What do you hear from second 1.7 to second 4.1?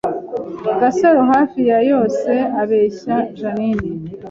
yose abeshya Jeaninne